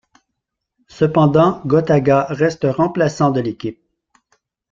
[0.87, 3.83] Cependant Gotaga reste remplaçant de l'équipe.